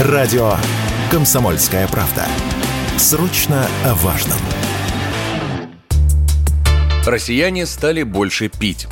[0.00, 0.54] Радио
[1.08, 2.26] «Комсомольская правда».
[2.98, 4.38] Срочно о важном.
[7.06, 8.88] Россияне стали больше пить.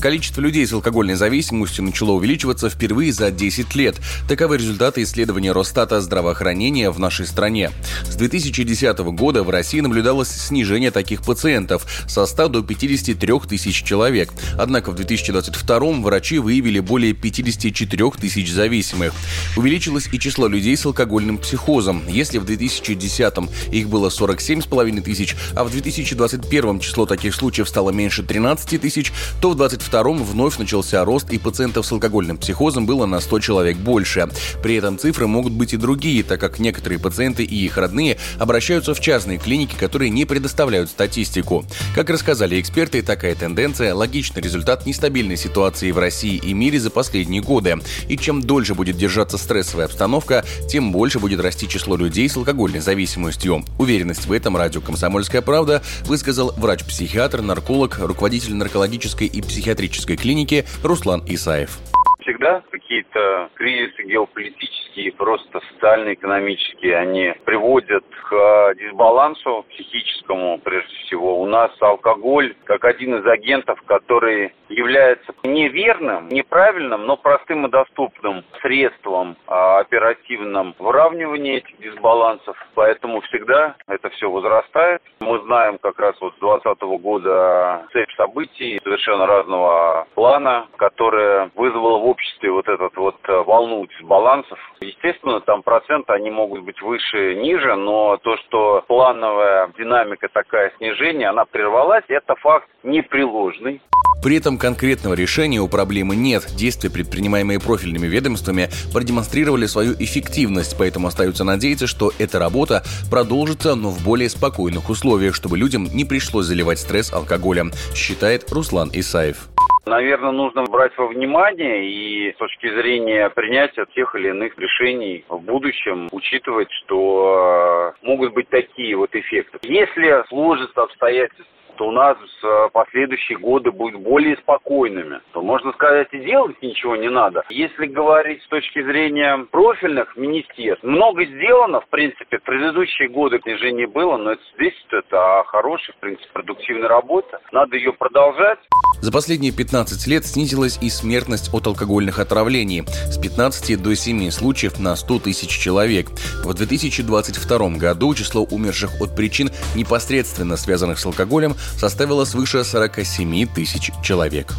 [0.00, 3.96] Количество людей с алкогольной зависимостью начало увеличиваться впервые за 10 лет.
[4.28, 7.70] Таковы результаты исследования Росстата здравоохранения в нашей стране.
[8.04, 14.30] С 2010 года в России наблюдалось снижение таких пациентов со 100 до 53 тысяч человек.
[14.58, 19.14] Однако в 2022 врачи выявили более 54 тысяч зависимых.
[19.56, 22.02] Увеличилось и число людей с алкогольным психозом.
[22.06, 23.34] Если в 2010
[23.72, 29.50] их было 47,5 тысяч, а в 2021 число таких случаев стало меньше 13 тысяч, то
[29.50, 33.76] в 2022 2022 вновь начался рост, и пациентов с алкогольным психозом было на 100 человек
[33.76, 34.28] больше.
[34.62, 38.94] При этом цифры могут быть и другие, так как некоторые пациенты и их родные обращаются
[38.94, 41.64] в частные клиники, которые не предоставляют статистику.
[41.94, 47.42] Как рассказали эксперты, такая тенденция– логичный результат нестабильной ситуации в России и мире за последние
[47.42, 47.78] годы.
[48.08, 52.80] И чем дольше будет держаться стрессовая обстановка, тем больше будет расти число людей с алкогольной
[52.80, 53.64] зависимостью.
[53.78, 60.64] Уверенность в этом радио «Комсомольская правда» высказал врач-психиатр, нарколог, руководитель наркологической и психиатрической психиатрической клиники
[60.82, 61.78] Руслан Исаев
[62.26, 71.40] всегда какие-то кризисы геополитические, просто социально-экономические, они приводят к дисбалансу психическому, прежде всего.
[71.40, 78.44] У нас алкоголь как один из агентов, который является неверным, неправильным, но простым и доступным
[78.60, 82.56] средством а, оперативным выравнивания этих дисбалансов.
[82.74, 85.00] Поэтому всегда это все возрастает.
[85.20, 85.75] Мы знаем
[86.06, 92.68] раз вот с 2020 года цепь событий совершенно разного плана, которая вызвала в обществе вот
[92.68, 94.58] этот вот э, волну дисбалансов.
[94.80, 101.28] Естественно, там проценты, они могут быть выше, ниже, но то, что плановая динамика такая снижения,
[101.28, 103.80] она прервалась, это факт непреложный.
[104.22, 106.46] При этом конкретного решения у проблемы нет.
[106.56, 113.90] Действия, предпринимаемые профильными ведомствами, продемонстрировали свою эффективность, поэтому остается надеяться, что эта работа продолжится, но
[113.90, 119.48] в более спокойных условиях, чтобы людям не пришлось заливать стресс алкоголем, считает Руслан Исаев.
[119.86, 125.38] Наверное, нужно брать во внимание и с точки зрения принятия тех или иных решений в
[125.38, 129.58] будущем учитывать, что э, могут быть такие вот эффекты.
[129.62, 136.08] Если сложится обстоятельства то у нас э, последующие годы будут более спокойными, то можно сказать
[136.12, 137.44] и делать ничего не надо.
[137.48, 143.86] Если говорить с точки зрения профильных министерств, много сделано, в принципе, в предыдущие годы снижение
[143.86, 147.40] было, но это здесь это хорошая, в принципе, продуктивная работа.
[147.52, 148.58] Надо ее продолжать.
[149.00, 154.78] За последние 15 лет снизилась и смертность от алкогольных отравлений с 15 до 7 случаев
[154.78, 156.10] на 100 тысяч человек.
[156.44, 163.90] В 2022 году число умерших от причин, непосредственно связанных с алкоголем, составило свыше 47 тысяч
[164.02, 164.54] человек.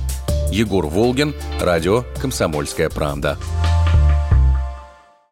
[0.51, 3.37] Егор Волгин, радио «Комсомольская правда».